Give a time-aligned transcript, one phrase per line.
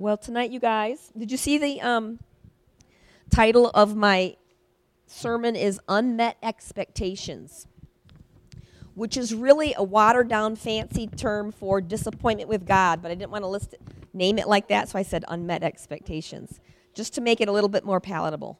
[0.00, 2.20] Well, tonight, you guys, did you see the um,
[3.30, 4.36] title of my
[5.08, 7.66] sermon is Unmet Expectations,
[8.94, 13.32] which is really a watered down fancy term for disappointment with God, but I didn't
[13.32, 13.80] want to list it,
[14.14, 16.60] name it like that, so I said unmet expectations,
[16.94, 18.56] just to make it a little bit more palatable.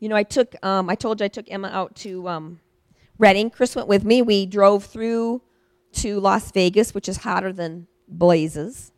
[0.00, 2.58] You know, I took, um, I told you I took Emma out to um,
[3.18, 3.50] Redding.
[3.50, 4.22] Chris went with me.
[4.22, 5.40] We drove through
[5.92, 8.90] to Las Vegas, which is hotter than blazes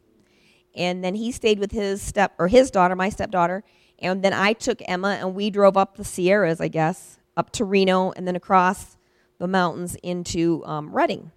[0.76, 3.64] and then he stayed with his step or his daughter, my stepdaughter,
[3.98, 7.64] and then I took Emma and we drove up the Sierras, I guess, up to
[7.64, 8.96] Reno and then across
[9.38, 11.32] the mountains into um, Redding.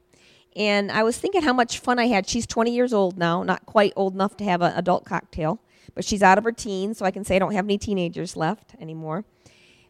[0.55, 2.27] And I was thinking how much fun I had.
[2.27, 5.61] She's 20 years old now, not quite old enough to have an adult cocktail,
[5.95, 8.35] but she's out of her teens, so I can say I don't have any teenagers
[8.35, 9.25] left anymore.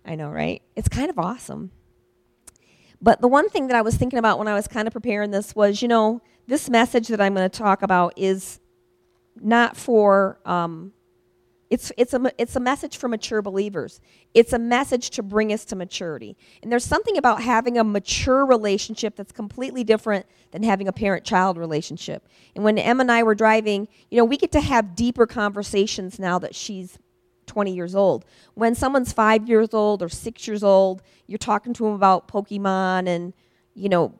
[0.06, 0.62] I know, right?
[0.76, 1.72] It's kind of awesome.
[3.02, 5.32] But the one thing that I was thinking about when I was kind of preparing
[5.32, 8.60] this was, you know, this message that I'm going to talk about is
[9.42, 10.94] not for um,
[11.70, 14.02] it's, it's, a, it's a message for mature believers.
[14.34, 16.36] It's a message to bring us to maturity.
[16.64, 21.26] And there's something about having a mature relationship that's completely different than having a parent
[21.26, 22.28] child relationship.
[22.56, 26.18] And when Emma and I were driving, you know, we get to have deeper conversations
[26.18, 26.98] now that she's
[27.46, 28.26] 20 years old.
[28.56, 33.08] When someone's five years old or six years old, you're talking to them about Pokemon
[33.08, 33.34] and,
[33.76, 34.16] you know,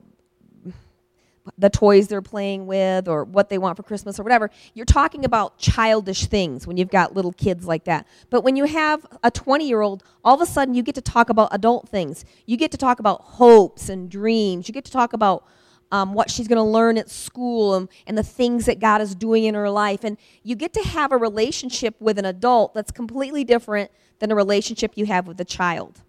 [1.58, 4.50] the toys they're playing with or what they want for Christmas or whatever.
[4.74, 8.06] You're talking about childish things when you've got little kids like that.
[8.30, 11.00] But when you have a 20 year old, all of a sudden you get to
[11.00, 12.24] talk about adult things.
[12.46, 14.68] You get to talk about hopes and dreams.
[14.68, 15.44] You get to talk about
[15.92, 19.14] um, what she's going to learn at school and, and the things that God is
[19.14, 20.04] doing in her life.
[20.04, 24.34] And you get to have a relationship with an adult that's completely different than a
[24.34, 26.02] relationship you have with a child.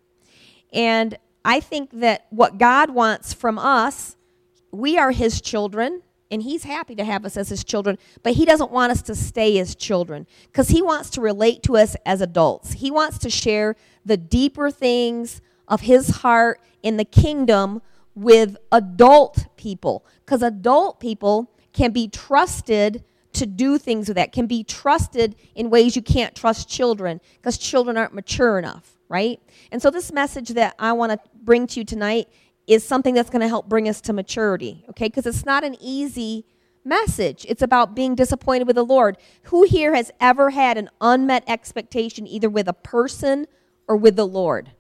[0.72, 4.16] And I think that what God wants from us
[4.72, 8.46] we are his children and he's happy to have us as his children, but he
[8.46, 12.22] doesn't want us to stay as children because he wants to relate to us as
[12.22, 12.72] adults.
[12.74, 17.82] He wants to share the deeper things of his heart in the kingdom
[18.16, 24.46] with adult people because adult people can be trusted to do things with that, can
[24.46, 29.40] be trusted in ways you can't trust children because children aren't mature enough, right?
[29.72, 32.28] And so, this message that I want to bring to you tonight
[32.72, 35.08] is something that's going to help bring us to maturity, okay?
[35.08, 36.46] Because it's not an easy
[36.86, 37.46] message.
[37.50, 39.18] It's about being disappointed with the Lord.
[39.44, 43.46] Who here has ever had an unmet expectation either with a person
[43.90, 44.72] or with the Lord?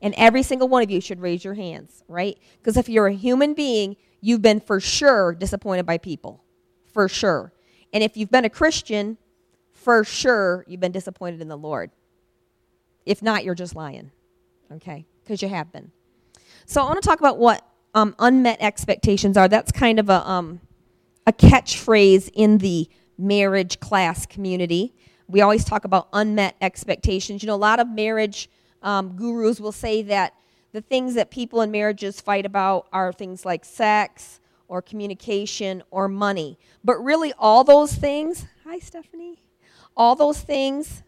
[0.00, 2.38] And every single one of you should raise your hands, right?
[2.58, 6.42] Because if you're a human being, you've been for sure disappointed by people.
[6.94, 7.52] For sure.
[7.92, 9.18] And if you've been a Christian,
[9.72, 11.90] for sure you've been disappointed in the Lord.
[13.04, 14.12] If not, you're just lying,
[14.72, 15.04] okay?
[15.22, 15.92] Because you have been.
[16.66, 19.48] So I want to talk about what um, unmet expectations are.
[19.48, 20.60] That's kind of a, um,
[21.26, 22.88] a catchphrase in the
[23.18, 24.94] marriage class community.
[25.28, 27.42] We always talk about unmet expectations.
[27.42, 28.48] You know, a lot of marriage
[28.82, 30.34] um, gurus will say that
[30.72, 36.08] the things that people in marriages fight about are things like sex or communication or
[36.08, 36.58] money.
[36.82, 39.42] But really, all those things, hi, Stephanie,
[39.96, 41.02] all those things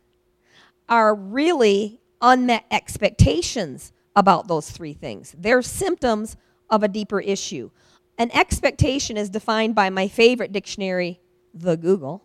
[0.89, 5.37] are really unmet expectations about those three things.
[5.39, 6.37] They're symptoms
[6.69, 7.71] of a deeper issue.
[8.19, 11.21] An expectation is defined by my favorite dictionary,
[11.53, 12.25] the Google,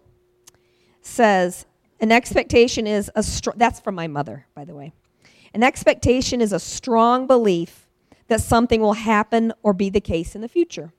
[1.02, 1.66] says
[2.00, 4.94] an expectation is a str- that's from my mother, by the way.
[5.54, 7.88] An expectation is a strong belief
[8.28, 10.94] that something will happen or be the case in the future.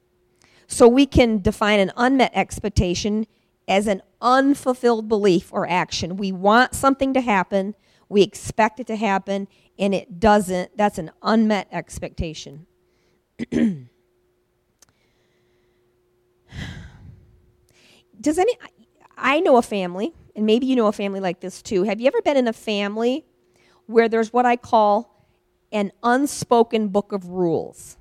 [0.66, 3.26] So we can define an unmet expectation
[3.66, 6.16] as an unfulfilled belief or action.
[6.16, 7.74] We want something to happen,
[8.08, 9.48] we expect it to happen,
[9.82, 12.66] and it doesn't, that's an unmet expectation.
[18.20, 18.56] Does any,
[19.16, 21.82] I know a family, and maybe you know a family like this too.
[21.82, 23.24] Have you ever been in a family
[23.86, 25.26] where there's what I call
[25.72, 27.96] an unspoken book of rules?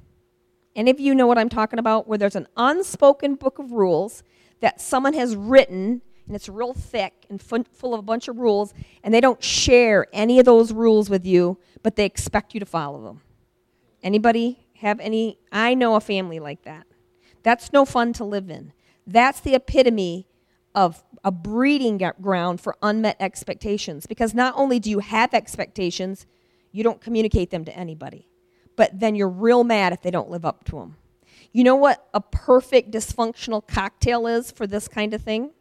[0.76, 2.08] Any of you know what I'm talking about?
[2.08, 4.22] Where there's an unspoken book of rules
[4.60, 8.74] that someone has written and it's real thick and full of a bunch of rules,
[9.04, 12.66] and they don't share any of those rules with you, but they expect you to
[12.66, 13.22] follow them.
[14.04, 15.40] Anybody have any?
[15.52, 16.88] I know a family like that.
[17.44, 18.74] That's no fun to live in.
[19.06, 20.28] That's the epitome
[20.74, 26.26] of a breeding ground for unmet expectations because not only do you have expectations,
[26.72, 28.28] you don't communicate them to anybody.
[28.76, 30.96] But then you're real mad if they don't live up to them.
[31.52, 35.52] You know what a perfect dysfunctional cocktail is for this kind of thing?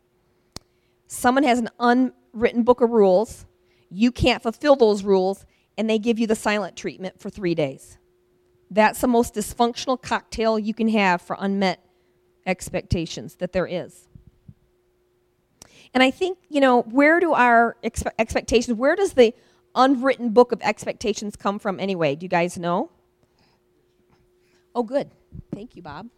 [1.11, 3.45] someone has an unwritten book of rules,
[3.91, 5.45] you can't fulfill those rules,
[5.81, 7.97] and they give you the silent treatment for three days.
[8.71, 11.83] That's the most dysfunctional cocktail you can have for unmet
[12.45, 14.07] expectations that there is.
[15.95, 19.33] And I think, you know, where do our expe- expectations, where does the
[19.75, 22.15] unwritten book of expectations come from anyway?
[22.15, 22.91] Do you guys know?
[24.75, 25.11] Oh, good.
[25.55, 26.11] Thank you, Bob.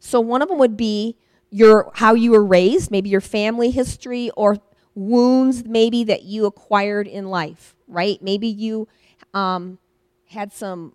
[0.00, 1.16] So one of them would be
[1.50, 4.56] your how you were raised, maybe your family history or
[4.96, 8.20] wounds maybe that you acquired in life, right?
[8.22, 8.88] Maybe you
[9.34, 9.78] um,
[10.24, 10.94] had some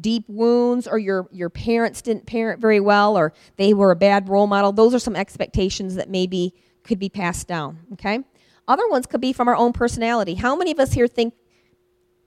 [0.00, 4.28] deep wounds or your, your parents didn't parent very well or they were a bad
[4.28, 4.72] role model.
[4.72, 6.52] Those are some expectations that maybe
[6.82, 8.18] could be passed down, okay?
[8.66, 10.34] Other ones could be from our own personality.
[10.34, 11.34] How many of us here think,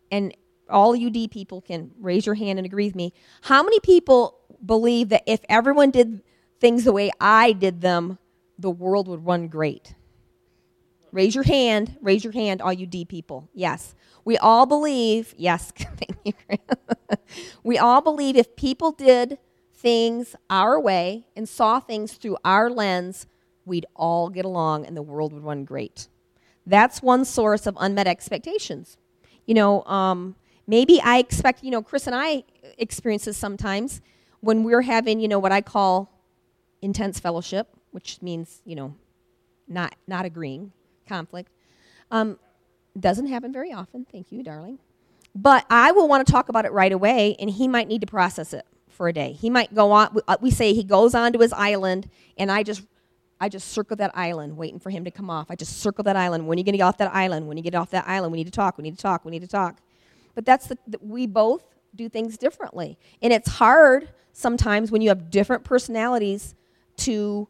[0.10, 0.33] and
[0.69, 5.10] all UD people can raise your hand and agree with me, how many people believe
[5.10, 6.22] that if everyone did
[6.62, 8.18] things the way I did them,
[8.57, 9.94] the world would run great?
[11.12, 11.98] Raise your hand.
[12.01, 13.50] Raise your hand, all you D people.
[13.54, 13.95] Yes.
[14.25, 15.71] We all believe, yes,
[17.63, 19.38] we all believe if people did
[19.74, 23.25] things our way and saw things through our lens,
[23.65, 26.09] we'd all get along and the world would run great.
[26.65, 28.98] That's one source of unmet expectations.
[29.45, 30.36] You know, um,
[30.68, 32.44] maybe I expect, you know, Chris and I
[32.77, 34.01] experience this sometimes
[34.42, 36.12] when we're having, you know, what I call
[36.81, 38.95] intense fellowship, which means, you know,
[39.68, 40.74] not, not agreeing,
[41.07, 41.51] conflict.
[42.12, 42.38] Um,
[43.00, 44.06] doesn't happen very often.
[44.12, 44.80] Thank you, darling.
[45.36, 48.07] But I will want to talk about it right away, and he might need to
[48.07, 49.33] process it for a day.
[49.33, 50.18] He might go on.
[50.27, 52.81] Uh, we say he goes on to his island, and I just,
[53.39, 55.51] I just circle that island, waiting for him to come off.
[55.51, 56.48] I just circle that island.
[56.48, 57.48] When are you going to get off that island?
[57.48, 58.77] When you get off that island, we need to talk.
[58.77, 59.25] We need to talk.
[59.25, 59.77] We need to talk.
[60.33, 61.63] But that's the, the we both
[61.94, 66.56] do things differently, and it's hard sometimes when you have different personalities
[66.95, 67.48] to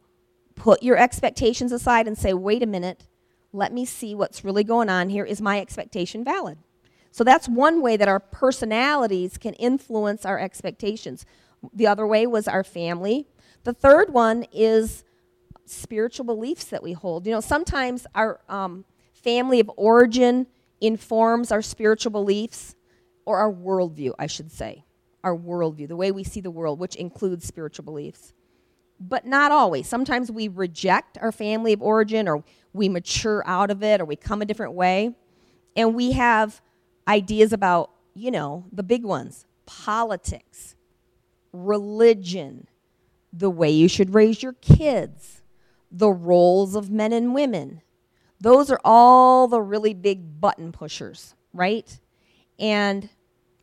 [0.56, 3.07] put your expectations aside and say, wait a minute
[3.54, 5.26] let me see what's really going on here.
[5.26, 6.58] Is my expectation valid?
[7.12, 11.26] So that's one way that our personalities can influence our expectations.
[11.74, 13.28] The other way was our family.
[13.64, 15.04] The third one is
[15.66, 17.26] spiritual beliefs that we hold.
[17.26, 20.48] You know, sometimes our um, family of origin
[20.80, 22.76] informs our spiritual beliefs
[23.26, 24.86] or our worldview, I should say.
[25.24, 28.34] Our worldview, the way we see the world, which includes spiritual beliefs.
[29.00, 29.88] But not always.
[29.88, 34.16] Sometimes we reject our family of origin or we mature out of it or we
[34.16, 35.16] come a different way.
[35.76, 36.62] And we have
[37.08, 40.76] ideas about, you know, the big ones politics,
[41.52, 42.68] religion,
[43.32, 45.42] the way you should raise your kids,
[45.92, 47.82] the roles of men and women.
[48.40, 52.00] Those are all the really big button pushers, right?
[52.58, 53.10] And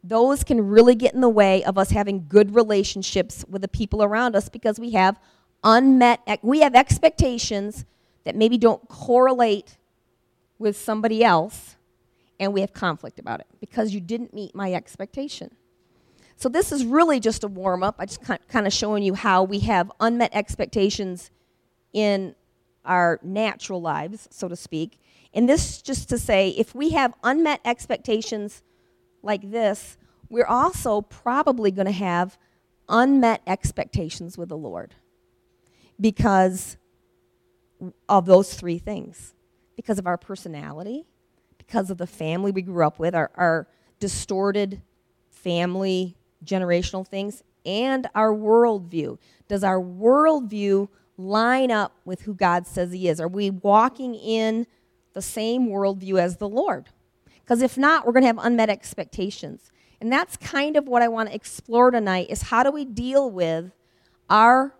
[0.06, 4.02] those can really get in the way of us having good relationships with the people
[4.02, 5.18] around us because we have
[5.64, 7.86] unmet we have expectations
[8.24, 9.78] that maybe don't correlate
[10.58, 11.76] with somebody else,
[12.40, 15.54] and we have conflict about it because you didn't meet my expectation.
[16.36, 17.96] So, this is really just a warm up.
[17.98, 21.30] I just kind of showing you how we have unmet expectations
[21.92, 22.34] in
[22.84, 24.98] our natural lives, so to speak.
[25.32, 28.62] And this just to say if we have unmet expectations
[29.24, 29.96] like this,
[30.28, 32.38] we're also probably going to have
[32.88, 34.94] unmet expectations with the Lord
[36.00, 36.76] because
[38.08, 39.34] of those three things
[39.76, 41.04] because of our personality,
[41.58, 43.68] because of the family we grew up with, our, our
[43.98, 44.82] distorted
[45.30, 49.18] family generational things, and our worldview.
[49.48, 53.20] Does our worldview line up with who God says He is?
[53.20, 54.66] Are we walking in
[55.14, 56.90] the same worldview as the Lord?
[57.44, 59.70] Because if not, we're going to have unmet expectations.
[60.00, 63.30] And that's kind of what I want to explore tonight is how do we deal
[63.30, 63.72] with
[64.30, 64.74] our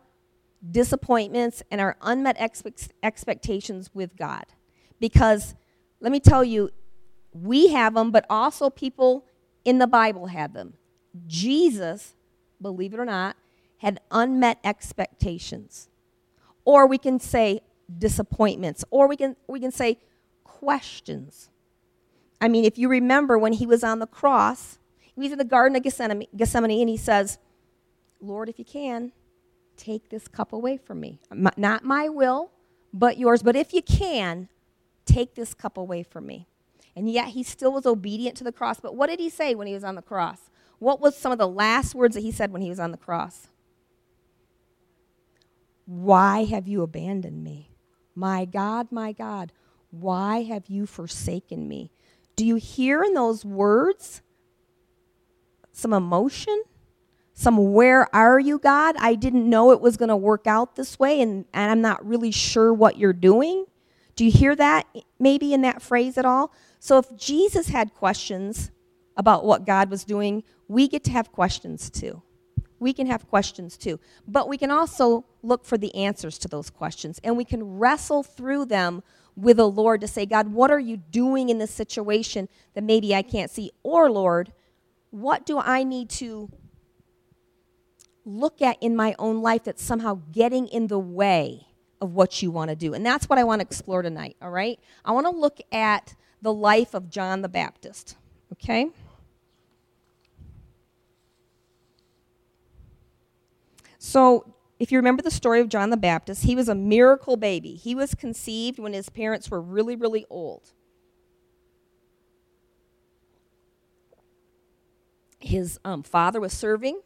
[0.71, 4.44] disappointments, and our unmet expe- expectations with God.
[4.99, 5.54] Because
[6.00, 6.71] let me tell you,
[7.33, 9.26] we have them, but also people
[9.64, 10.75] in the Bible had them.
[11.26, 12.14] Jesus,
[12.61, 13.37] believe it or not,
[13.78, 15.88] had unmet expectations.
[16.64, 17.61] Or we can say
[17.99, 19.99] disappointments, or we can, we can say
[20.44, 21.50] questions.
[22.41, 24.79] I mean, if you remember when he was on the cross,
[25.14, 27.38] he was in the Garden of Gethsemane, Gethsemane and he says,
[28.21, 29.12] Lord, if you can,
[29.76, 31.21] take this cup away from me.
[31.33, 32.50] Not my will,
[32.93, 33.43] but yours.
[33.43, 34.49] But if you can,
[35.05, 36.49] take this cup away from me.
[36.97, 38.81] And yet he still was obedient to the cross.
[38.81, 40.50] But what did he say when he was on the cross?
[40.79, 42.97] What was some of the last words that he said when he was on the
[42.97, 43.49] cross?
[45.87, 47.71] Why have you abandoned me?
[48.14, 49.53] My God, my God,
[49.91, 51.91] why have you forsaken me?
[52.37, 54.23] Do you hear in those words
[55.73, 56.62] some emotion?
[57.35, 58.95] some where are you god?
[58.99, 62.07] I didn't know it was going to work out this way and, and i'm not
[62.07, 63.67] really sure what you're doing.
[64.17, 64.87] Do you hear that
[65.19, 66.53] maybe in that phrase at all?
[66.79, 68.71] So if jesus had questions
[69.17, 72.23] about what god was doing we get to have questions too
[72.78, 74.00] We can have questions too.
[74.26, 78.23] But we can also look for the answers to those questions and we can wrestle
[78.23, 79.02] through them
[79.37, 83.14] with the Lord to say, God, what are you doing in this situation that maybe
[83.14, 83.73] I can't see?
[83.83, 84.52] Or, Lord,
[85.11, 86.50] what do I need to
[88.25, 91.66] look at in my own life that's somehow getting in the way
[92.00, 92.95] of what you want to do?
[92.95, 94.78] And that's what I want to explore tonight, all right?
[95.04, 98.16] I want to look at the life of John the Baptist,
[98.52, 98.90] okay?
[104.06, 107.75] So, if you remember the story of John the Baptist, he was a miracle baby.
[107.75, 110.73] He was conceived when his parents were really, really old.
[115.40, 117.00] His um, father was serving,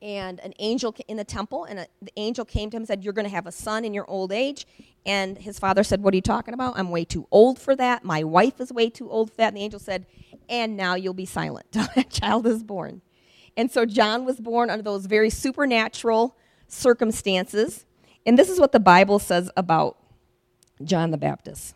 [0.00, 3.04] and an angel in the temple, and a, the angel came to him and said,
[3.04, 4.66] You're going to have a son in your old age.
[5.04, 6.78] And his father said, What are you talking about?
[6.78, 8.02] I'm way too old for that.
[8.02, 9.48] My wife is way too old for that.
[9.48, 10.06] And the angel said,
[10.48, 11.70] And now you'll be silent.
[11.72, 13.02] that child is born.
[13.56, 17.84] And so John was born under those very supernatural circumstances.
[18.26, 19.96] And this is what the Bible says about
[20.82, 21.74] John the Baptist.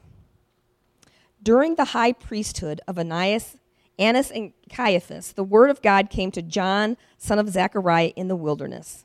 [1.42, 3.56] During the high priesthood of Ananias,
[3.98, 8.36] Annas and Caiaphas, the word of God came to John, son of Zechariah, in the
[8.36, 9.04] wilderness.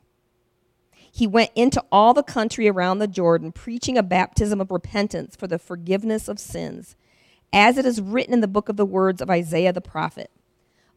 [1.11, 5.45] He went into all the country around the Jordan, preaching a baptism of repentance for
[5.45, 6.95] the forgiveness of sins,
[7.51, 10.31] as it is written in the book of the words of Isaiah the prophet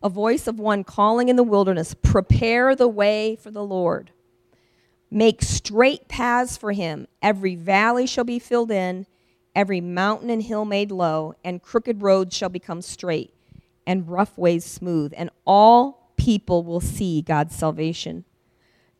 [0.02, 4.10] a voice of one calling in the wilderness, Prepare the way for the Lord.
[5.10, 7.06] Make straight paths for him.
[7.22, 9.06] Every valley shall be filled in,
[9.54, 13.32] every mountain and hill made low, and crooked roads shall become straight,
[13.86, 18.24] and rough ways smooth, and all people will see God's salvation.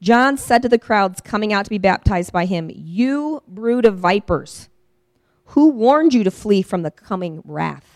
[0.00, 3.98] John said to the crowds coming out to be baptized by him, You brood of
[3.98, 4.68] vipers,
[5.46, 7.95] who warned you to flee from the coming wrath?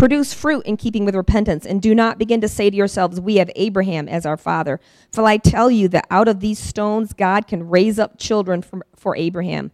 [0.00, 3.36] Produce fruit in keeping with repentance, and do not begin to say to yourselves, We
[3.36, 4.80] have Abraham as our father.
[5.12, 8.80] For I tell you that out of these stones God can raise up children for,
[8.96, 9.72] for Abraham.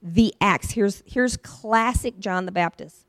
[0.00, 3.06] The axe, here's, here's classic John the Baptist.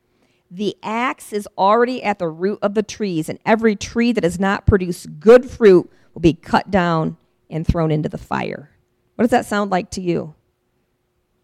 [0.50, 4.40] The axe is already at the root of the trees, and every tree that does
[4.40, 7.18] not produce good fruit will be cut down
[7.52, 8.72] and thrown into the fire.
[9.14, 10.34] What does that sound like to you?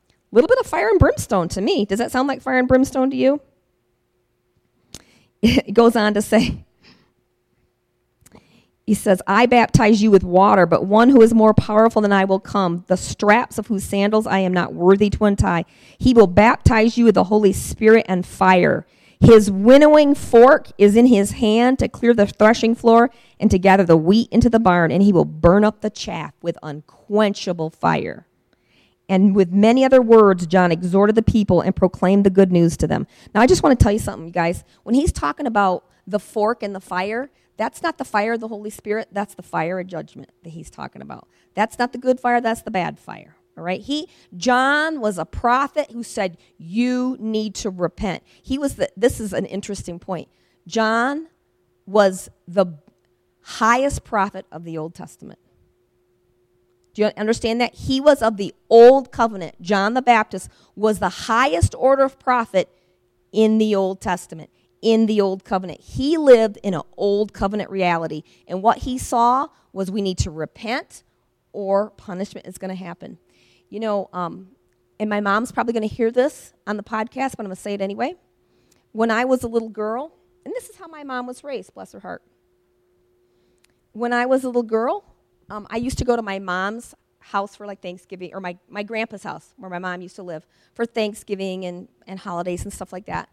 [0.10, 1.86] A little bit of fire and brimstone to me.
[1.86, 3.42] Does that sound like fire and brimstone to you?
[5.68, 6.64] it goes on to say,
[8.86, 12.24] he says, I baptize you with water, but one who is more powerful than I
[12.24, 15.66] will come, the straps of whose sandals I am not worthy to untie.
[15.98, 18.86] He will baptize you with the Holy Spirit and fire.
[19.20, 23.10] His winnowing fork is in his hand to clear the threshing floor
[23.40, 26.34] and to gather the wheat into the barn, and he will burn up the chaff
[26.42, 28.28] with unquenchable fire.
[29.10, 32.88] And with many other words, John exhorted the people and proclaimed the good news to
[32.88, 33.06] them.
[33.36, 34.64] Now, I just want to tell you something, you guys.
[34.84, 38.48] When he's talking about the fork and the fire, that's not the fire of the
[38.48, 39.10] Holy Spirit.
[39.12, 41.28] That's the fire of judgment that he's talking about.
[41.54, 43.36] That's not the good fire, that's the bad fire.
[43.58, 43.82] All right.
[43.82, 48.24] He John was a prophet who said, You need to repent.
[48.42, 50.28] He was the this is an interesting point.
[50.66, 51.28] John
[51.86, 52.66] was the
[53.42, 55.40] highest prophet of the Old Testament.
[56.94, 57.74] Do you understand that?
[57.74, 59.62] He was of the old covenant.
[59.62, 62.70] John the Baptist was the highest order of prophet
[63.32, 65.82] in the Old Testament, in the old covenant.
[65.82, 68.24] He lived in an old covenant reality.
[68.48, 71.04] And what he saw was we need to repent
[71.52, 73.18] or punishment is going to happen.
[73.70, 74.50] You know, um,
[75.00, 77.62] and my mom's probably going to hear this on the podcast, but I'm going to
[77.62, 78.16] say it anyway.
[78.92, 80.14] When I was a little girl,
[80.46, 82.22] and this is how my mom was raised, bless her heart.
[83.94, 85.04] When I was a little girl,
[85.54, 88.82] um, I used to go to my mom's house for like Thanksgiving, or my, my
[88.82, 92.92] grandpa's house where my mom used to live for Thanksgiving and, and holidays and stuff
[92.92, 93.30] like that.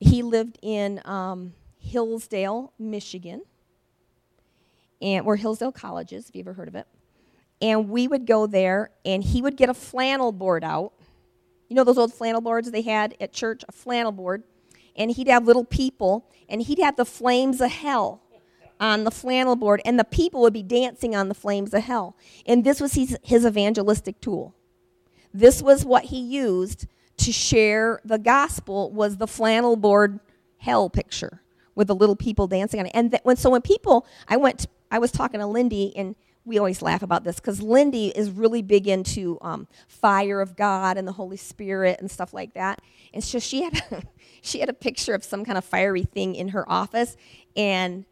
[0.00, 3.42] He lived in um, Hillsdale, Michigan,
[5.02, 6.86] and where Hillsdale College is, if you ever heard of it.
[7.60, 10.94] And we would go there, and he would get a flannel board out.
[11.68, 13.62] You know those old flannel boards they had at church?
[13.68, 14.42] A flannel board.
[14.96, 18.21] And he'd have little people, and he'd have the flames of hell
[18.82, 22.16] on the flannel board, and the people would be dancing on the flames of hell.
[22.44, 24.56] And this was his, his evangelistic tool.
[25.32, 26.86] This was what he used
[27.18, 30.18] to share the gospel was the flannel board
[30.58, 31.42] hell picture
[31.76, 32.92] with the little people dancing on it.
[32.92, 36.82] And when, so when people, I went, I was talking to Lindy, and we always
[36.82, 41.12] laugh about this because Lindy is really big into um, fire of God and the
[41.12, 42.80] Holy Spirit and stuff like that.
[43.14, 43.80] And so she had,
[44.42, 47.16] she had a picture of some kind of fiery thing in her office,
[47.56, 48.06] and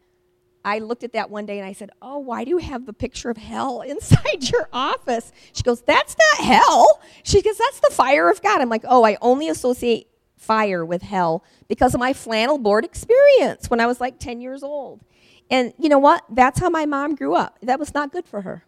[0.63, 2.93] I looked at that one day and I said, Oh, why do you have the
[2.93, 5.31] picture of hell inside your office?
[5.53, 7.01] She goes, That's not hell.
[7.23, 8.61] She goes, That's the fire of God.
[8.61, 13.69] I'm like, Oh, I only associate fire with hell because of my flannel board experience
[13.69, 15.01] when I was like 10 years old.
[15.49, 16.23] And you know what?
[16.29, 17.59] That's how my mom grew up.
[17.61, 18.63] That was not good for her.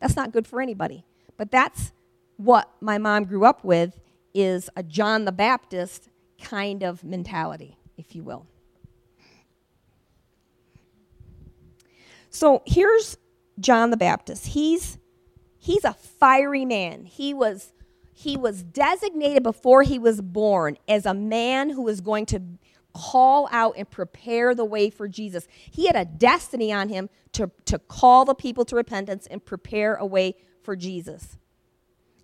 [0.00, 1.04] That's not good for anybody.
[1.36, 1.92] But that's
[2.36, 4.00] what my mom grew up with
[4.34, 6.08] is a John the Baptist
[6.42, 8.46] kind of mentality, if you will.
[12.34, 13.16] So here's
[13.60, 14.46] John the Baptist.
[14.48, 14.98] He's
[15.56, 17.04] he's a fiery man.
[17.04, 17.72] He was
[18.12, 22.42] he was designated before he was born as a man who was going to
[22.92, 25.46] call out and prepare the way for Jesus.
[25.70, 29.94] He had a destiny on him to, to call the people to repentance and prepare
[29.94, 31.36] a way for Jesus.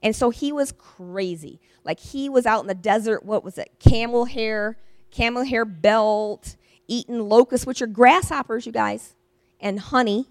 [0.02, 1.60] And so he was crazy.
[1.84, 3.68] Like he was out in the desert, what was it?
[3.78, 4.76] Camel hair,
[5.10, 6.56] camel hair belt,
[6.88, 9.14] eating locusts, which are grasshoppers, you guys,
[9.60, 10.26] and honey,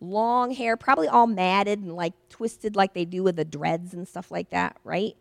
[0.00, 4.06] long hair, probably all matted and like twisted like they do with the dreads and
[4.06, 5.16] stuff like that, right?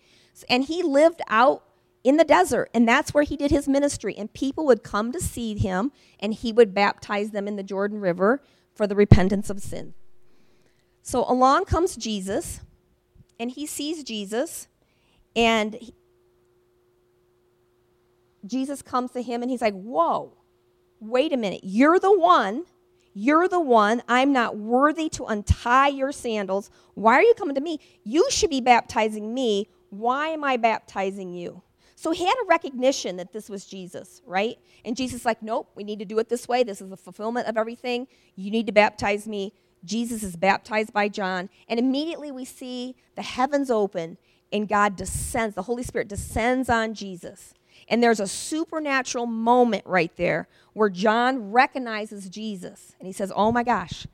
[0.50, 1.64] And he lived out
[2.04, 4.16] in the desert, and that's where he did his ministry.
[4.16, 8.00] And people would come to see him, and he would baptize them in the Jordan
[8.00, 8.44] River
[8.76, 9.96] for the repentance of sin.
[11.02, 12.62] So along comes Jesus,
[13.40, 14.68] and he sees Jesus,
[15.36, 15.96] and he,
[18.46, 20.38] Jesus comes to him, and he's like, Whoa,
[21.00, 21.62] wait a minute.
[21.64, 22.66] You're the one
[23.18, 24.04] you're the one.
[24.10, 26.70] I'm not worthy to untie your sandals.
[26.96, 27.80] Why are you coming to me?
[28.04, 29.70] You should be baptizing me.
[29.90, 31.62] Why am I baptizing you?
[31.96, 34.58] So he had a recognition that this was Jesus, right?
[34.84, 36.64] And Jesus like, nope, we need to do it this way.
[36.64, 38.08] This is the fulfillment of everything.
[38.36, 39.54] You need to baptize me.
[39.86, 41.50] Jesus is baptized by John.
[41.70, 44.18] And immediately we see the heavens open
[44.52, 47.54] and God descends, the Holy Spirit descends on Jesus.
[47.88, 53.52] And there's a supernatural moment right there where John recognizes Jesus and he says, "Oh
[53.52, 54.08] my gosh,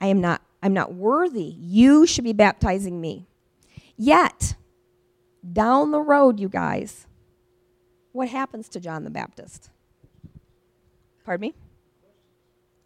[0.00, 1.54] I am not I'm not worthy.
[1.58, 3.26] You should be baptizing me."
[3.96, 4.54] Yet,
[5.52, 7.06] down the road, you guys,
[8.12, 9.70] what happens to John the Baptist?
[11.24, 11.54] Pardon me?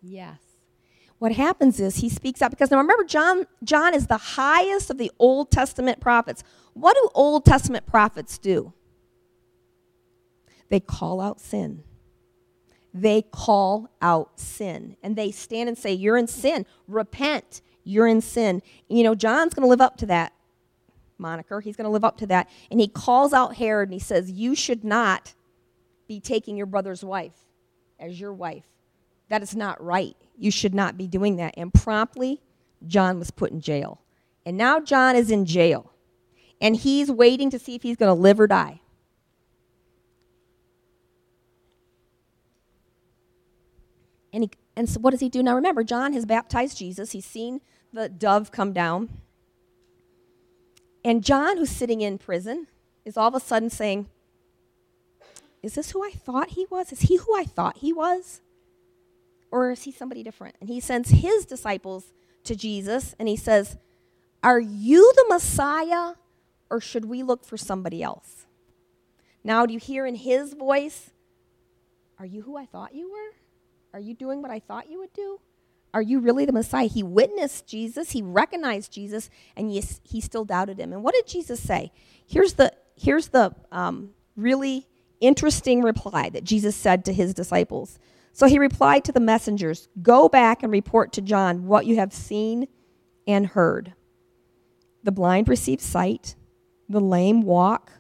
[0.03, 0.39] Yes.
[1.19, 4.99] What happens is he speaks up because now remember John John is the highest of
[4.99, 6.43] the Old Testament prophets.
[6.75, 8.73] What do Old Testament prophets do?
[10.69, 11.85] They call out sin.
[12.93, 14.97] They call out sin.
[15.03, 16.67] And they stand and say, You're in sin.
[16.87, 17.61] Repent.
[17.83, 18.63] You're in sin.
[18.89, 20.33] You know, John's going to live up to that
[21.19, 21.61] moniker.
[21.61, 22.49] He's going to live up to that.
[22.71, 25.35] And he calls out Herod and he says, You should not
[26.07, 27.47] be taking your brother's wife
[27.99, 28.65] as your wife.
[29.29, 30.17] That is not right.
[30.37, 31.55] You should not be doing that.
[31.57, 32.43] And promptly,
[32.87, 34.01] John was put in jail.
[34.45, 35.91] And now John is in jail.
[36.61, 38.81] And he's waiting to see if he's going to live or die.
[44.35, 45.43] And, he, and so what does he do?
[45.45, 47.13] Now remember, John has baptized Jesus.
[47.13, 47.61] He's seen
[47.93, 49.09] the dove come down.
[51.05, 52.67] And John, who's sitting in prison,
[53.05, 54.09] is all of a sudden saying,
[55.63, 56.91] Is this who I thought he was?
[56.91, 58.41] Is he who I thought he was?
[59.53, 60.57] Or is he somebody different?
[60.61, 63.77] And he sends his disciples to Jesus and he says,
[64.43, 66.15] Are you the Messiah
[66.71, 68.47] or should we look for somebody else?
[69.45, 71.11] Now, do you hear in his voice,
[72.19, 73.44] Are you who I thought you were?
[73.95, 75.39] Are you doing what I thought you would do?
[75.95, 76.89] Are you really the Messiah?
[76.89, 80.93] He witnessed Jesus, he recognized Jesus, and yes, he still doubted him.
[80.93, 81.93] And what did Jesus say?
[82.27, 84.89] Here's the, here's the um, really
[85.21, 88.01] interesting reply that Jesus said to his disciples.
[88.33, 92.13] So he replied to the messengers Go back and report to John what you have
[92.13, 92.67] seen
[93.29, 93.95] and heard.
[95.05, 96.35] The blind receive sight,
[96.89, 97.93] the lame walk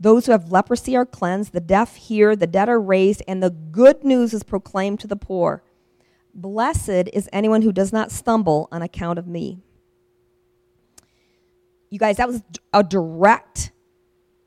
[0.00, 3.50] those who have leprosy are cleansed, the deaf hear, the dead are raised, and the
[3.50, 5.62] good news is proclaimed to the poor.
[6.32, 9.58] Blessed is anyone who does not stumble on account of me.
[11.90, 13.72] You guys, that was a direct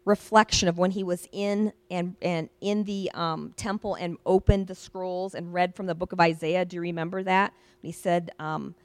[0.05, 4.75] reflection of when he was in and, and in the um, temple and opened the
[4.75, 6.65] scrolls and read from the book of Isaiah.
[6.65, 7.53] Do you remember that?
[7.81, 8.75] He said, um,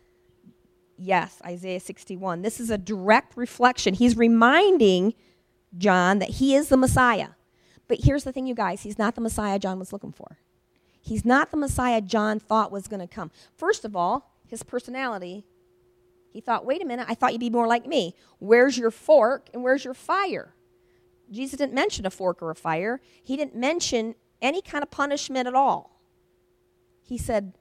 [0.96, 2.42] yes, Isaiah 61.
[2.42, 3.94] This is a direct reflection.
[3.94, 5.14] He's reminding
[5.76, 7.30] John that he is the Messiah.
[7.88, 10.38] But here's the thing, you guys he's not the Messiah John was looking for.
[11.00, 13.30] He's not the Messiah John thought was going to come.
[13.56, 15.44] First of all, his personality.
[16.30, 18.14] He thought, wait a minute, I thought you'd be more like me.
[18.38, 20.54] Where's your fork and where's your fire?
[21.30, 25.48] Jesus didn't mention a fork or a fire, he didn't mention any kind of punishment
[25.48, 26.00] at all.
[27.02, 27.54] He said,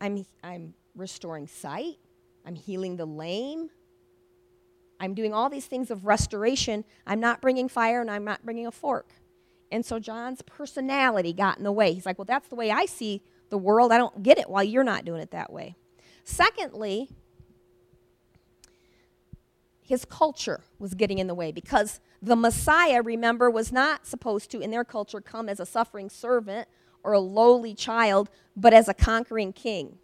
[0.00, 1.98] I'm, I'm restoring sight,
[2.44, 3.70] I'm healing the lame,
[5.00, 6.84] I'm doing all these things of restoration.
[7.06, 9.14] I'm not bringing fire and I'm not bringing a fork.
[9.72, 11.94] And so John's personality got in the way.
[11.94, 13.92] He's like, Well, that's the way I see the world.
[13.92, 15.74] I don't get it while you're not doing it that way.
[16.22, 17.08] Secondly,
[19.80, 24.60] his culture was getting in the way because the Messiah, remember, was not supposed to,
[24.60, 26.68] in their culture, come as a suffering servant
[27.02, 29.98] or a lowly child, but as a conquering king.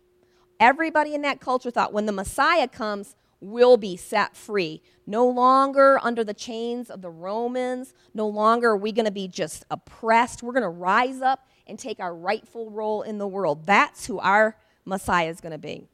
[0.59, 4.83] Everybody in that culture thought when the Messiah comes, we'll be set free.
[5.07, 7.95] No longer under the chains of the Romans.
[8.15, 10.43] No longer are we going to be just oppressed.
[10.43, 13.67] We're going to rise up and take our rightful role in the world.
[13.67, 15.87] That's who our Messiah is going to be.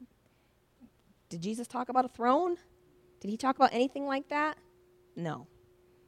[1.29, 2.57] Did Jesus talk about a throne?
[3.19, 4.57] Did he talk about anything like that?
[5.15, 5.47] No.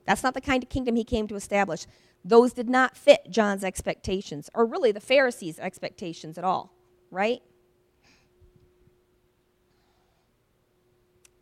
[0.05, 1.87] That's not the kind of kingdom he came to establish.
[2.23, 6.73] Those did not fit John's expectations, or really the Pharisees' expectations at all,
[7.11, 7.41] right?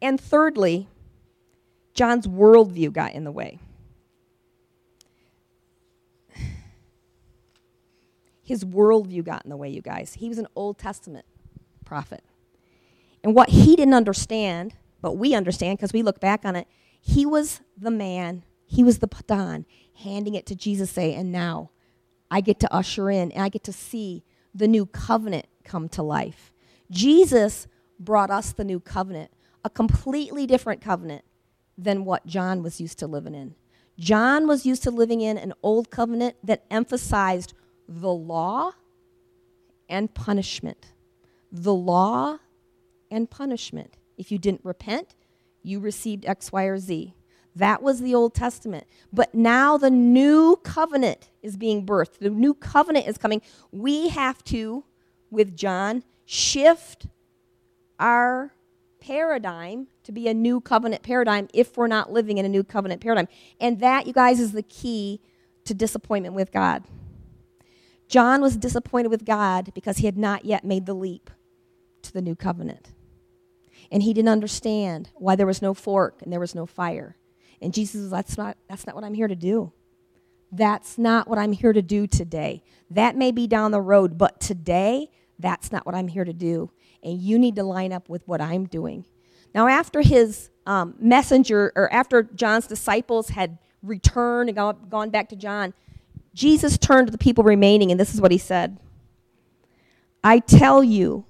[0.04, 0.90] And thirdly,
[1.94, 3.58] John's worldview got in the way.
[8.44, 10.16] His worldview got in the way, you guys.
[10.16, 11.26] He was an Old Testament
[11.86, 12.22] prophet.
[13.24, 16.68] And what he didn't understand, but we understand because we look back on it,
[17.00, 19.66] he was the man, he was the patan,
[20.00, 21.70] handing it to Jesus, say, and now
[22.30, 26.04] I get to usher in and I get to see the new covenant come to
[26.04, 26.52] life.
[26.92, 29.32] Jesus brought us the new covenant,
[29.64, 31.24] a completely different covenant
[31.78, 33.56] than what John was used to living in.
[33.98, 37.54] John was used to living in an old covenant that emphasized
[37.88, 38.72] the law
[39.90, 40.94] and punishment.
[41.52, 42.40] The law
[43.12, 43.98] and punishment.
[44.18, 45.16] If you didn't repent,
[45.62, 47.14] you received X, Y, or Z.
[47.56, 48.88] That was the Old Testament.
[49.12, 52.18] But now the new covenant is being birthed.
[52.20, 53.42] The new covenant is coming.
[53.72, 54.84] We have to,
[55.30, 57.08] with John, shift
[58.00, 58.54] our
[59.04, 63.02] paradigm to be a new covenant paradigm if we're not living in a new covenant
[63.02, 63.28] paradigm.
[63.60, 65.20] And that, you guys, is the key
[65.66, 66.84] to disappointment with God.
[68.08, 71.30] John was disappointed with God because he had not yet made the leap
[72.04, 72.94] to the new covenant.
[73.92, 77.18] And he didn't understand why there was no fork and there was no fire.
[77.62, 79.74] And Jesus says, that's not, that's not what I'm here to do.
[80.52, 82.64] That's not what I'm here to do today.
[82.90, 86.72] That may be down the road, but today, that's not what I'm here to do.
[87.04, 89.06] And you need to line up with what I'm doing.
[89.54, 95.30] Now, after his um, messenger, or after John's disciples had returned and gone, gone back
[95.30, 95.74] to John,
[96.34, 98.80] Jesus turned to the people remaining, and this is what he said
[100.24, 101.26] I tell you,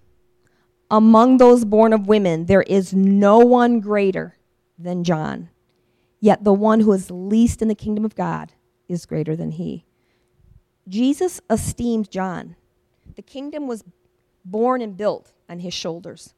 [0.91, 4.37] among those born of women, there is no one greater
[4.77, 5.49] than John.
[6.19, 8.53] Yet the one who is least in the kingdom of God
[8.87, 9.85] is greater than he.
[10.87, 12.55] Jesus esteemed John.
[13.15, 13.83] The kingdom was
[14.45, 16.33] born and built on his shoulders.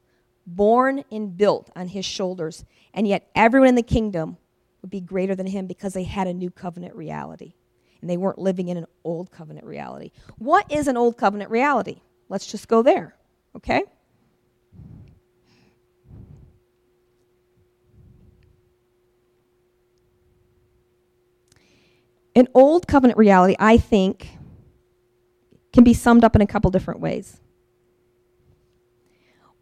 [0.46, 2.66] Born and built on his shoulders.
[2.94, 4.38] And yet everyone in the kingdom
[4.82, 7.54] would be greater than him because they had a new covenant reality.
[8.02, 10.12] And they weren't living in an old covenant reality.
[10.38, 12.02] What is an old covenant reality?
[12.30, 13.16] Let's just go there,
[13.56, 13.84] okay?
[22.36, 24.28] An old covenant reality, I think,
[25.72, 27.40] can be summed up in a couple different ways.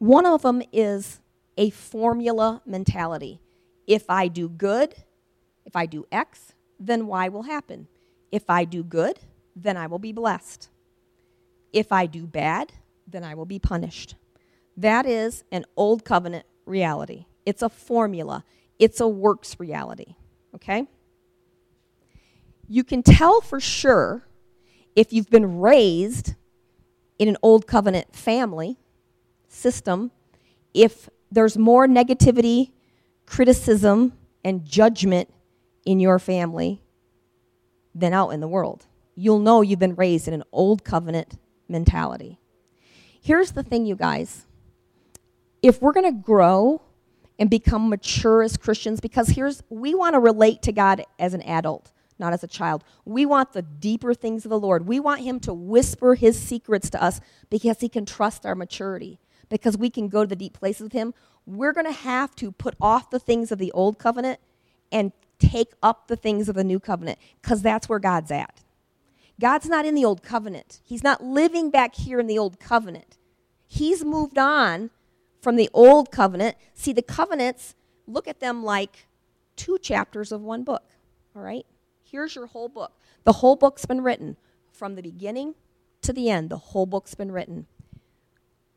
[0.04, 1.22] One of them is
[1.58, 3.39] a formula mentality.
[3.88, 4.94] If I do good,
[5.63, 7.88] if I do X, then Y will happen.
[8.30, 9.18] If I do good,
[9.56, 10.68] then I will be blessed.
[11.72, 12.74] If I do bad,
[13.08, 14.16] then I will be punished.
[14.76, 17.24] That is an old covenant reality.
[17.46, 18.44] It's a formula,
[18.80, 20.16] it's a works reality.
[20.54, 20.86] Okay?
[22.68, 24.28] You can tell for sure
[24.98, 26.34] if you've been raised
[27.18, 28.80] in an old covenant family
[29.54, 30.12] system,
[30.74, 32.72] if there's more negativity,
[33.26, 34.13] criticism,
[34.44, 35.30] and judgment
[35.86, 36.82] in your family
[37.96, 38.86] than out in the world.
[39.16, 42.39] You'll know you've been raised in an old covenant mentality.
[43.22, 44.46] Here's the thing, you guys.
[45.62, 46.82] If we're going to grow
[47.39, 51.42] and become mature as Christians, because here's, we want to relate to God as an
[51.44, 52.84] adult not as a child.
[53.06, 54.88] We want the deeper things of the Lord.
[54.88, 59.20] We want Him to whisper His secrets to us because He can trust our maturity,
[59.54, 61.13] because we can go to the deep places with Him.
[61.46, 64.39] We're going to have to put off the things of the old covenant
[64.92, 68.63] and take up the things of the new covenant because that's where God's at.
[69.39, 73.20] God's not in the old covenant, He's not living back here in the old covenant.
[73.68, 74.89] He's moved on
[75.39, 76.58] from the old covenant.
[76.74, 77.76] See, the covenants,
[78.08, 79.08] look at them like
[79.56, 80.96] two chapters of one book,
[81.36, 81.66] all right?
[82.02, 82.94] Here's your whole book.
[83.24, 84.38] The whole book's been written
[84.72, 85.54] from the beginning
[86.02, 86.50] to the end.
[86.50, 87.68] The whole book's been written.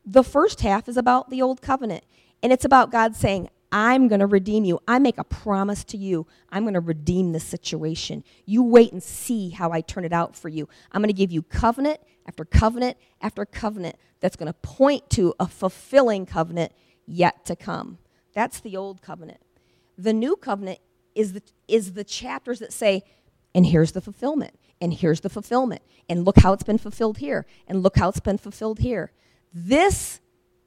[0.09, 2.05] The first half is about the old covenant,
[2.41, 4.79] and it's about God saying, I'm going to redeem you.
[4.87, 6.25] I make a promise to you.
[6.49, 8.23] I'm going to redeem this situation.
[8.45, 10.69] You wait and see how I turn it out for you.
[10.93, 15.33] I'm going to give you covenant after covenant after covenant that's going to point to
[15.41, 16.71] a fulfilling covenant
[17.05, 17.97] yet to come.
[18.33, 19.41] That's the old covenant.
[19.97, 20.79] The new covenant
[21.15, 23.03] is the, is the chapters that say,
[23.53, 24.57] and here's the fulfillment.
[24.79, 25.81] And here's the fulfillment.
[26.07, 27.45] And look how it's been fulfilled here.
[27.67, 29.11] And look how it's been fulfilled here.
[29.59, 30.21] This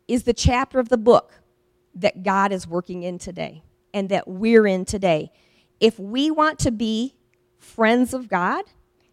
[0.08, 1.32] is the chapter of the book
[1.94, 3.62] that God is working in today
[3.94, 5.30] and that we're in today.
[5.78, 7.14] If we want to be
[7.56, 8.64] friends of God,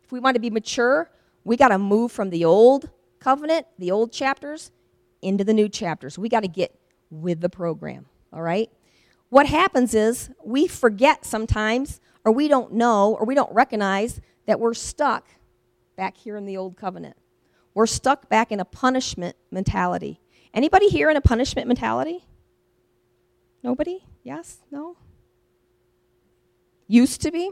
[0.03, 1.11] if we want to be mature,
[1.43, 4.71] we got to move from the old covenant, the old chapters,
[5.21, 6.17] into the new chapters.
[6.17, 6.73] We got to get
[7.11, 8.71] with the program, all right?
[9.29, 14.59] What happens is we forget sometimes, or we don't know, or we don't recognize that
[14.59, 15.27] we're stuck
[15.95, 17.15] back here in the old covenant.
[17.77, 20.19] We're stuck back in a punishment mentality.
[20.51, 22.25] Anybody here in a punishment mentality?
[23.61, 24.03] Nobody?
[24.23, 24.57] Yes?
[24.71, 24.97] No?
[26.87, 27.51] Used to be?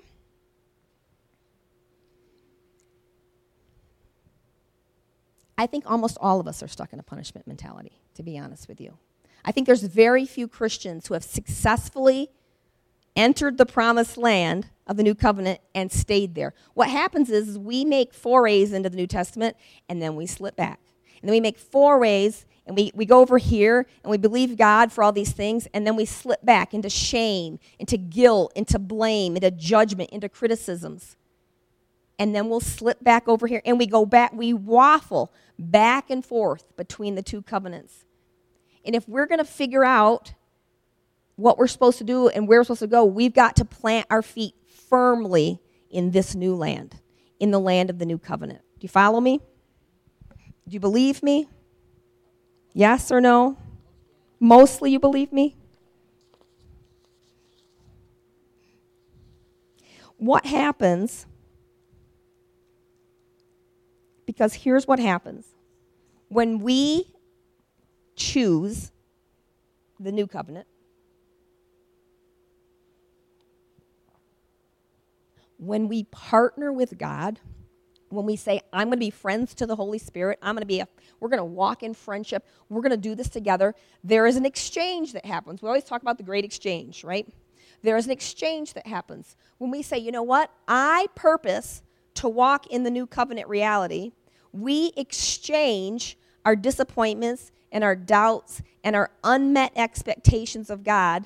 [5.60, 8.68] I think almost all of us are stuck in a punishment mentality, to be honest
[8.68, 8.98] with you.
[9.46, 12.32] I think there's very few Christians who have successfully
[13.16, 16.54] entered the promised land of the new covenant and stayed there.
[16.74, 19.56] What happens is we make forays into the New Testament
[19.90, 20.80] and then we slip back.
[21.22, 24.92] And then we make forays and we, we go over here and we believe God
[24.92, 29.36] for all these things and then we slip back into shame, into guilt, into blame,
[29.36, 31.16] into judgment, into criticisms.
[32.18, 36.26] And then we'll slip back over here and we go back, we waffle back and
[36.26, 38.06] forth between the two covenants.
[38.86, 40.34] And if we're going to figure out
[41.36, 44.08] what we're supposed to do and where we're supposed to go, we've got to plant
[44.10, 47.00] our feet firmly in this new land,
[47.40, 48.62] in the land of the new covenant.
[48.80, 49.40] Do you follow me?
[50.68, 51.48] Do you believe me?
[52.74, 53.58] Yes or no?
[54.40, 55.56] Mostly you believe me?
[60.18, 61.26] What happens?
[64.26, 65.46] Because here's what happens
[66.30, 67.14] when we
[68.16, 68.92] choose
[70.00, 70.68] the new covenant,
[75.58, 77.40] when we partner with God,
[78.10, 80.68] when we say, I'm going to be friends to the Holy Spirit, I'm going to
[80.68, 80.88] be a,
[81.20, 84.46] we're going to walk in friendship, we're going to do this together, there is an
[84.46, 85.62] exchange that happens.
[85.62, 87.28] We always talk about the great exchange, right?
[87.82, 89.36] There is an exchange that happens.
[89.58, 91.84] When we say, you know what, I purpose
[92.16, 94.12] to walk in the new covenant reality,
[94.52, 101.26] we exchange our disappointments and our doubts and our unmet expectations of God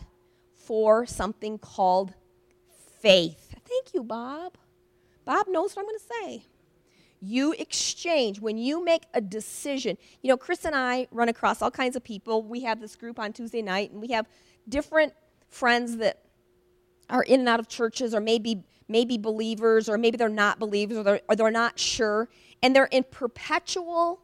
[0.56, 2.14] for something called
[3.02, 3.49] faith.
[3.70, 4.58] Thank you, Bob.
[5.26, 6.46] Bob knows what I'm going to say.
[7.22, 9.98] You exchange when you make a decision.
[10.22, 12.42] You know, Chris and I run across all kinds of people.
[12.42, 14.26] We have this group on Tuesday night, and we have
[14.68, 15.14] different
[15.50, 16.24] friends that
[17.10, 20.98] are in and out of churches, or maybe maybe believers, or maybe they're not believers,
[20.98, 22.28] or they're, or they're not sure,
[22.64, 24.22] and they're in perpetual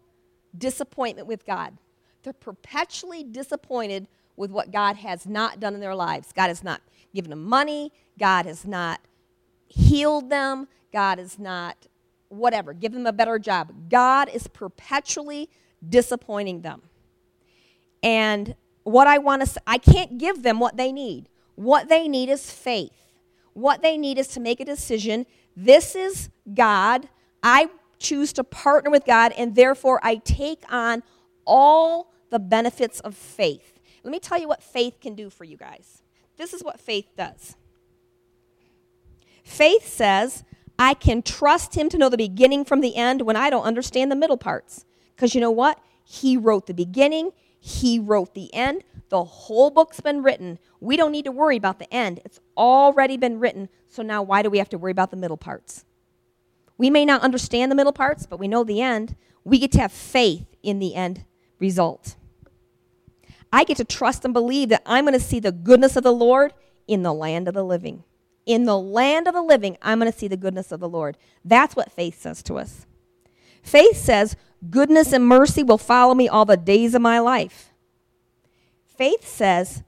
[0.57, 1.77] disappointment with God.
[2.23, 6.31] They're perpetually disappointed with what God has not done in their lives.
[6.33, 6.81] God has not
[7.13, 7.91] given them money.
[8.17, 9.01] God has not
[9.67, 10.67] healed them.
[10.91, 11.87] God is not
[12.29, 13.89] whatever, give them a better job.
[13.89, 15.49] God is perpetually
[15.87, 16.81] disappointing them.
[18.01, 21.29] And what I want to I can't give them what they need.
[21.55, 22.91] What they need is faith.
[23.53, 25.25] What they need is to make a decision.
[25.55, 27.07] This is God.
[27.41, 31.03] I choose to partner with God, and therefore I take on
[31.45, 33.79] all the benefits of faith.
[34.03, 36.03] Let me tell you what faith can do for you guys.
[36.37, 37.55] This is what faith does.
[39.45, 40.43] Faith says,
[40.77, 44.11] I can trust him to know the beginning from the end when I don't understand
[44.11, 44.85] the middle parts.
[45.15, 45.79] Because you know what?
[46.03, 48.83] He wrote the beginning, he wrote the end.
[49.09, 50.59] The whole book's been written.
[50.79, 52.21] We don't need to worry about the end.
[52.25, 53.69] It's already been written.
[53.87, 55.85] So now why do we have to worry about the middle parts?
[56.77, 59.15] We may not understand the middle parts, but we know the end.
[59.43, 61.23] We get to have faith in the end
[61.59, 62.15] result.
[63.53, 66.11] I get to trust and believe that I'm going to see the goodness of the
[66.11, 66.53] Lord
[66.87, 68.03] in the land of the living
[68.45, 71.17] in the land of the living, I'm going to see the goodness of the Lord.
[71.43, 72.85] That's what faith says to us.
[73.63, 74.35] Faith says,
[74.69, 77.71] goodness and mercy will follow me all the days of my life.
[78.85, 79.83] Faith says,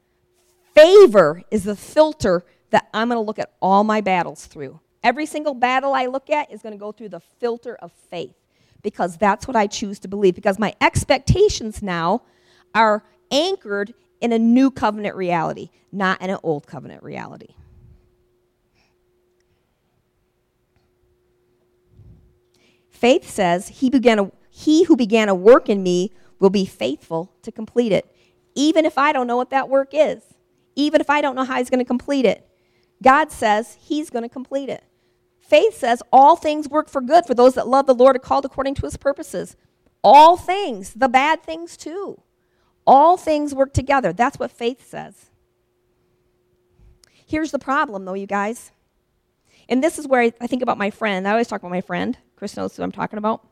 [0.73, 4.79] favor is the filter that I'm going to look at all my battles through.
[5.03, 8.35] Every single battle I look at is going to go through the filter of faith
[8.81, 10.35] because that's what I choose to believe.
[10.35, 12.23] Because my expectations now
[12.73, 17.55] are anchored in a new covenant reality, not in an old covenant reality.
[22.97, 27.31] Faith says, he, began a, he who began a work in me will be faithful
[27.43, 28.11] to complete it,
[28.55, 30.23] even if I don't know what that work is,
[30.75, 32.49] even if I don't know how he's going to complete it.
[33.03, 34.83] God says he's going to complete it.
[35.39, 38.45] Faith says all things work for good for those that love the Lord are called
[38.45, 39.55] according to his purposes.
[40.03, 42.19] All things, the bad things too.
[42.87, 44.11] All things work together.
[44.11, 45.29] That's what faith says.
[47.27, 48.71] Here's the problem, though, you guys.
[49.69, 51.27] And this is where I, I think about my friend.
[51.27, 52.17] I always talk about my friend.
[52.35, 53.45] Chris knows who I'm talking about.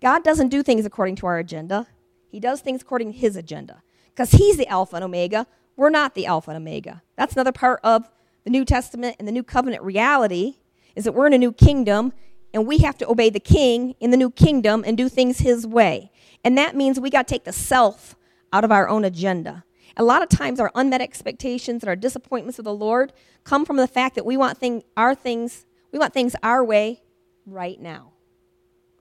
[0.00, 1.86] God doesn't do things according to our agenda.
[2.28, 5.46] He does things according to his agenda because he's the Alpha and Omega.
[5.76, 7.02] We're not the Alpha and Omega.
[7.16, 8.10] That's another part of
[8.44, 10.56] the New Testament and the New Covenant reality
[10.96, 12.12] is that we're in a new kingdom
[12.52, 15.66] and we have to obey the king in the new kingdom and do things his
[15.66, 16.10] way.
[16.44, 18.16] And that means we got to take the self
[18.52, 19.64] out of our own agenda.
[19.96, 23.12] A lot of times our unmet expectations and our disappointments with the Lord
[23.44, 27.02] come from the fact that we want thing, our things, we want things our way
[27.46, 28.12] right now.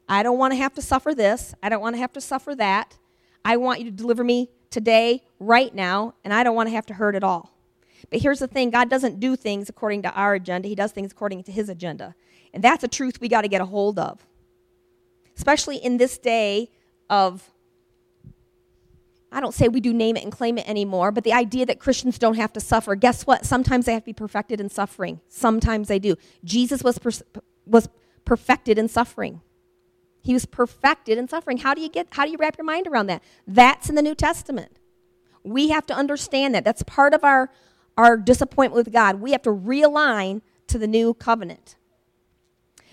[0.08, 1.54] I don't want to have to suffer this.
[1.62, 2.97] I don't want to have to suffer that.
[3.45, 6.86] I want you to deliver me today, right now, and I don't want to have
[6.88, 7.54] to hurt at all.
[8.10, 11.12] But here's the thing God doesn't do things according to our agenda, He does things
[11.12, 12.15] according to His agenda.
[12.54, 14.25] And that's a truth we got to get a hold of.
[15.36, 16.69] Especially in this day
[17.10, 17.49] of,
[19.32, 21.80] I don't say we do name it and claim it anymore, but the idea that
[21.80, 22.96] Christians don't have to suffer.
[22.96, 23.46] Guess what?
[23.46, 25.22] Sometimes they have to be perfected in suffering.
[25.28, 26.15] Sometimes they do.
[26.44, 27.89] Jesus was, per- was
[28.26, 29.42] perfected in suffering.
[30.22, 31.58] He was perfected in suffering.
[31.58, 33.24] How do you get how do you wrap your mind around that?
[33.48, 34.78] That's in the New Testament.
[35.44, 36.65] We have to understand that.
[36.65, 37.50] That's part of our
[37.98, 39.22] our disappointment with God.
[39.22, 41.76] We have to realign to the new covenant.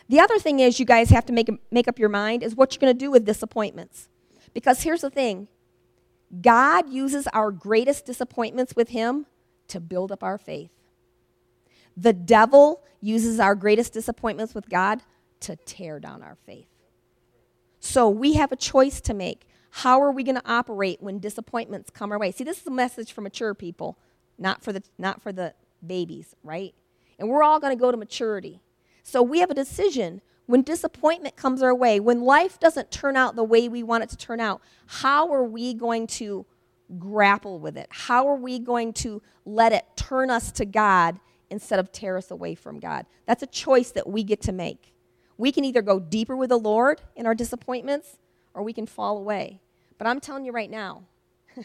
[0.09, 2.75] The other thing is you guys have to make make up your mind is what
[2.75, 4.09] you're going to do with disappointments.
[4.55, 5.49] Because here's the thing.
[6.41, 9.27] God uses our greatest disappointments with him
[9.69, 10.71] to build up our faith.
[11.97, 15.01] The devil uses our greatest disappointments with God
[15.41, 16.67] to tear down our faith.
[17.81, 19.47] So we have a choice to make.
[19.71, 22.33] How are we going to operate when disappointments come our way?
[22.33, 23.99] See, this is a message for mature people,
[24.39, 25.55] not for the, not for the
[25.87, 26.75] babies, right?
[27.19, 28.61] And we're all going to go to maturity.
[29.03, 33.37] So we have a decision when disappointment comes our way, when life doesn't turn out
[33.37, 36.46] the way we want it to turn out, how are we going to
[36.98, 37.88] grapple with it?
[37.90, 41.18] How are we going to let it turn us to God
[41.50, 43.06] instead of tear us away from God?
[43.26, 44.94] That's a choice that we get to make.
[45.37, 48.18] We can either go deeper with the Lord in our disappointments
[48.54, 49.61] or we can fall away.
[49.98, 51.02] But I'm telling you right now,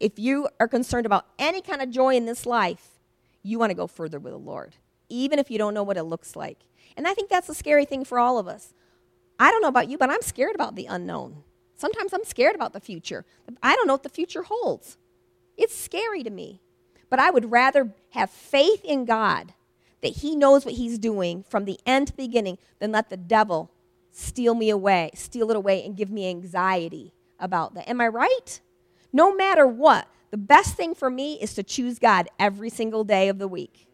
[0.00, 3.00] if you are concerned about any kind of joy in this life,
[3.42, 4.76] you want to go further with the Lord,
[5.12, 6.58] even if you don't know what it looks like.
[6.96, 8.74] And I think that's a scary thing for all of us.
[9.38, 11.42] I don't know about you, but I'm scared about the unknown.
[11.74, 13.24] Sometimes I'm scared about the future.
[13.62, 14.98] I don't know what the future holds.
[15.56, 16.60] It's scary to me.
[17.10, 19.52] But I would rather have faith in God
[20.00, 23.16] that he knows what he's doing from the end to the beginning, than let the
[23.16, 23.70] devil
[24.10, 27.88] steal me away, steal it away, and give me anxiety about that.
[27.88, 28.60] Am I right?
[29.12, 33.28] No matter what, the best thing for me is to choose God every single day
[33.28, 33.86] of the week.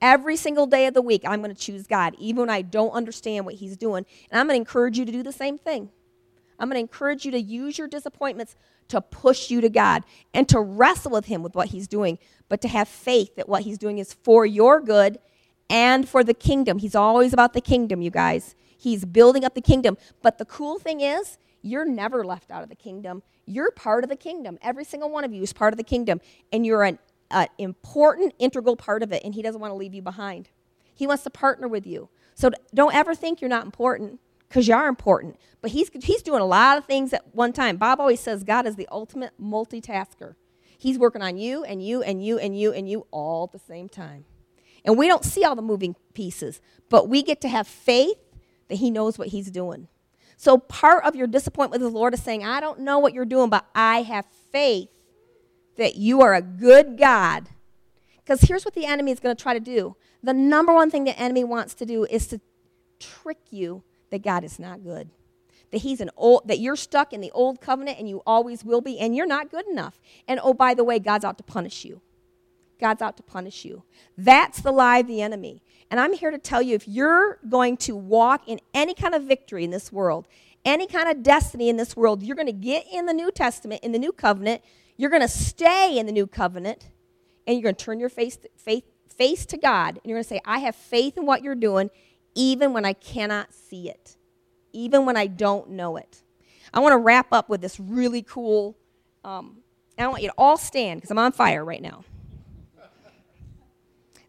[0.00, 2.90] Every single day of the week, I'm going to choose God, even when I don't
[2.90, 4.06] understand what He's doing.
[4.30, 5.90] And I'm going to encourage you to do the same thing.
[6.58, 8.56] I'm going to encourage you to use your disappointments
[8.88, 12.60] to push you to God and to wrestle with Him with what He's doing, but
[12.62, 15.18] to have faith that what He's doing is for your good
[15.70, 16.78] and for the kingdom.
[16.78, 18.54] He's always about the kingdom, you guys.
[18.76, 19.98] He's building up the kingdom.
[20.22, 23.22] But the cool thing is, you're never left out of the kingdom.
[23.44, 24.58] You're part of the kingdom.
[24.62, 26.20] Every single one of you is part of the kingdom,
[26.52, 26.98] and you're an
[27.58, 30.48] important, integral part of it, and He doesn't want to leave you behind.
[30.94, 32.08] He wants to partner with you.
[32.34, 35.36] So don't ever think you're not important because you are important.
[35.60, 37.76] But he's, he's doing a lot of things at one time.
[37.76, 40.34] Bob always says God is the ultimate multitasker.
[40.78, 43.58] He's working on you and you and you and you and you all at the
[43.58, 44.24] same time.
[44.84, 48.18] And we don't see all the moving pieces, but we get to have faith
[48.68, 49.88] that He knows what He's doing.
[50.36, 53.24] So part of your disappointment with the Lord is saying, I don't know what you're
[53.24, 54.88] doing, but I have faith
[55.78, 57.48] that you are a good God.
[58.16, 61.04] Because here's what the enemy is going to try to do the number one thing
[61.04, 62.40] the enemy wants to do is to
[62.98, 65.08] trick you that God is not good.
[65.70, 68.80] That he's an old that you're stuck in the old covenant and you always will
[68.80, 70.00] be, and you're not good enough.
[70.26, 72.00] And oh, by the way, God's out to punish you.
[72.80, 73.82] God's out to punish you.
[74.16, 75.62] That's the lie of the enemy.
[75.90, 79.24] And I'm here to tell you if you're going to walk in any kind of
[79.24, 80.26] victory in this world,
[80.64, 83.82] any kind of destiny in this world, you're going to get in the New Testament,
[83.82, 84.62] in the New Covenant,
[84.98, 86.90] you're going to stay in the New Covenant,
[87.46, 90.28] and you're going to turn your face, face, face to God, and you're going to
[90.28, 91.88] say, I have faith in what you're doing,
[92.34, 94.16] even when I cannot see it,
[94.72, 96.22] even when I don't know it.
[96.74, 98.76] I want to wrap up with this really cool,
[99.24, 99.58] um,
[99.96, 102.04] I want you to all stand because I'm on fire right now.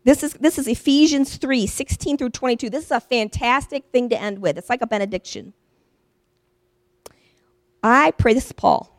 [0.04, 2.70] This is, this is Ephesians 3 16 through 22.
[2.70, 4.58] This is a fantastic thing to end with.
[4.58, 5.54] It's like a benediction.
[7.84, 8.99] I pray, this is Paul.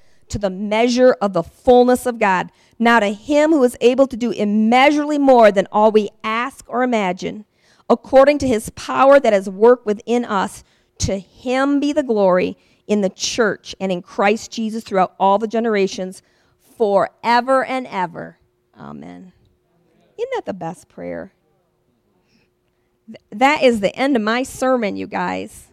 [0.31, 2.51] to the measure of the fullness of God.
[2.79, 6.83] Now to him who is able to do immeasurably more than all we ask or
[6.83, 7.45] imagine,
[7.89, 10.63] according to his power that has worked within us,
[10.99, 12.57] to him be the glory
[12.87, 16.21] in the church and in Christ Jesus throughout all the generations,
[16.77, 18.37] forever and ever.
[18.77, 19.33] Amen.
[20.17, 21.33] Isn't that the best prayer?
[23.31, 25.67] That is the end of my sermon, you guys.